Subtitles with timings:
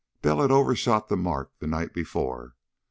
[0.23, 2.55] Bell had overshot the mark the night before.